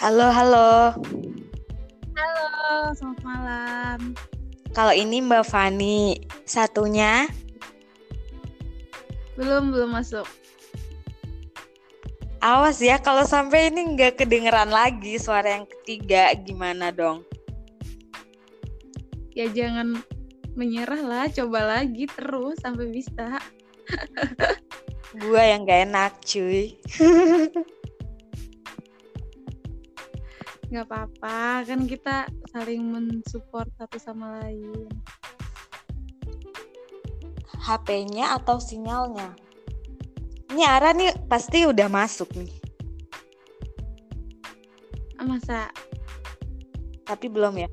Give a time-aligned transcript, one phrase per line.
[0.00, 0.96] Halo, halo.
[2.16, 3.98] Halo, selamat malam.
[4.72, 6.16] Kalau ini Mbak Fani,
[6.48, 7.28] satunya
[9.36, 10.24] Belum, belum masuk.
[12.40, 17.20] awas ya kalau sampai ini nggak kedengeran lagi suara yang ketiga gimana dong?
[19.36, 20.00] Ya jangan
[20.56, 23.36] menyerah lah, coba lagi terus sampai bisa.
[25.20, 26.80] Gua yang gak enak, cuy.
[30.70, 34.86] Nggak apa-apa, kan kita saling mensupport satu sama lain.
[37.58, 39.34] HP-nya atau sinyalnya?
[40.54, 42.50] Ini Ara nih pasti udah masuk nih,
[45.20, 45.68] Ah, masa
[47.04, 47.68] tapi belum ya.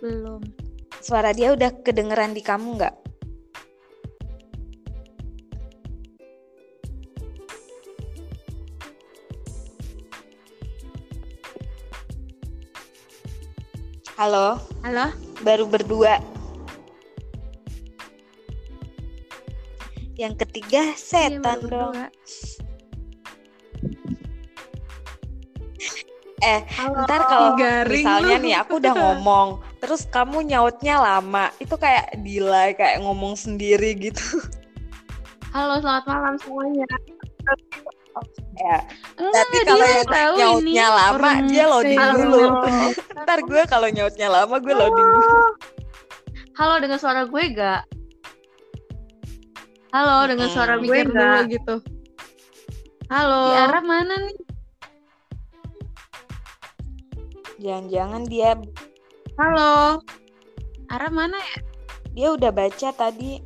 [0.00, 0.40] belum?
[1.00, 3.09] Suara dia udah kedengeran di kamu nggak?
[14.20, 15.08] Halo, Halo?
[15.40, 16.20] baru berdua.
[20.20, 21.94] Yang ketiga Iya, setan baru dong.
[21.96, 22.06] berdua.
[26.40, 28.44] Eh, Halo, ntar kalau garing misalnya lu.
[28.44, 34.40] nih aku udah ngomong, terus kamu nyautnya lama, itu kayak delay, kayak ngomong sendiri gitu.
[35.52, 36.84] Halo, selamat malam semuanya.
[38.56, 38.84] ya.
[39.16, 40.04] Tapi kalau yang
[40.36, 42.40] nyautnya ini lama, dia loading dulu.
[43.30, 45.38] Ntar gue kalau nyautnya lama, gue loading dulu.
[46.58, 47.86] Halo, dengar suara gue gak?
[49.94, 50.56] Halo, dengar Mm-mm.
[50.58, 51.46] suara gue Mikir dulu gak?
[51.46, 51.74] gitu.
[53.06, 53.42] Halo.
[53.46, 54.38] Di arah mana nih?
[57.62, 58.58] Jangan-jangan dia
[59.38, 60.02] Halo.
[60.90, 61.58] Arah mana ya?
[62.10, 63.38] dia udah baca tadi.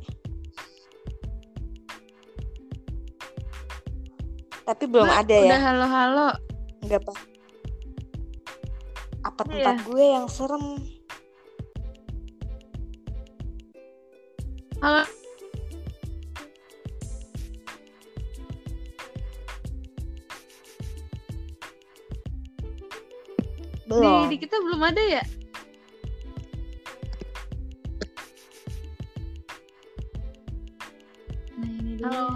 [4.65, 5.57] Tapi belum Mbak, ada Udah ya.
[5.61, 6.27] halo-halo.
[6.81, 7.34] Enggak apa.
[9.25, 9.49] Apa Iya.
[9.49, 10.65] tempat gue yang serem?
[14.81, 15.03] Halo.
[23.85, 24.25] Belum.
[24.29, 25.23] Di, di kita belum ada ya?
[31.57, 32.05] Nah ini dia.
[32.09, 32.27] Halo.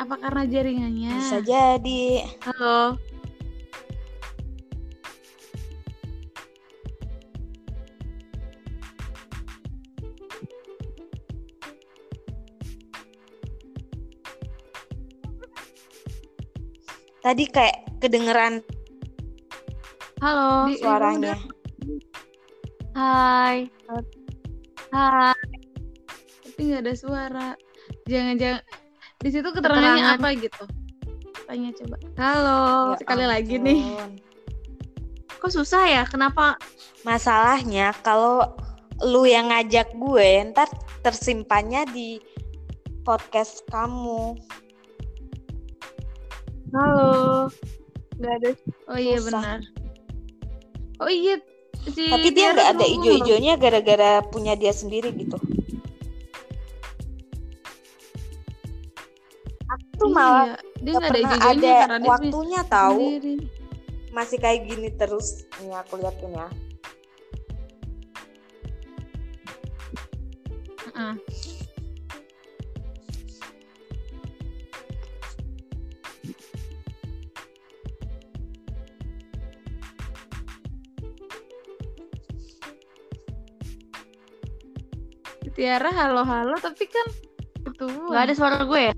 [0.00, 1.12] Apa karena jaringannya?
[1.20, 2.24] Bisa jadi.
[2.44, 2.96] Halo.
[17.20, 18.64] Tadi kayak kedengeran
[20.20, 20.68] Halo.
[20.68, 21.32] Di- suaranya.
[22.92, 23.64] Hai.
[24.92, 25.32] Hai.
[26.44, 27.48] Tapi nggak ada suara.
[28.04, 28.60] Jangan-jangan
[29.20, 30.20] di situ keterangannya Keterangan.
[30.20, 30.64] apa gitu?
[31.48, 31.96] Tanya coba.
[32.20, 32.60] Halo.
[32.92, 33.80] Ya Sekali lagi nih.
[33.80, 34.10] ampun.
[35.40, 36.02] Kok susah ya?
[36.04, 36.60] Kenapa?
[37.00, 38.44] Masalahnya kalau
[39.00, 40.68] lu yang ngajak gue, ntar
[41.00, 42.20] tersimpannya di
[43.08, 44.36] podcast kamu.
[46.70, 47.50] Halo.
[48.20, 48.50] Gak ada.
[48.86, 49.26] Oh iya Susah.
[49.42, 49.58] benar.
[51.00, 51.34] Oh iya.
[51.80, 55.40] Si Tapi dia nggak ada ijo-ijonya gara-gara punya dia sendiri gitu.
[59.70, 62.98] Aku tuh malah Iya, dia ada pernah ijo-ijonya ada karena dia punya waktunya tahu.
[63.00, 63.34] sendiri.
[64.10, 65.26] Masih kayak gini terus.
[65.58, 66.48] Ini aku liatin ya.
[70.90, 71.14] Heeh.
[85.54, 87.06] Tiara halo-halo tapi kan
[87.66, 88.94] itu Gak ada suara gue ya?